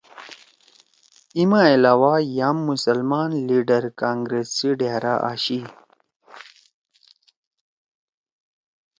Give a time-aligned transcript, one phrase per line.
[1.35, 5.59] اِی ما علاوہ یام مسلمان لیِڈر کانگرس سی ڈھأرا آشی